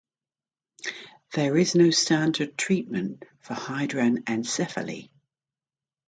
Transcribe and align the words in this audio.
There 1.33 1.55
is 1.57 1.75
no 1.75 1.91
standard 1.91 2.57
treatment 2.57 3.23
for 3.41 3.53
hydranencephaly. 3.53 5.11